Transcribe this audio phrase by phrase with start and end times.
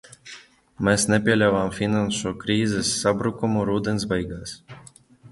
[0.85, 4.55] Mēs nepieļāvām finanšu krīzes sabrukumu rudens beigās.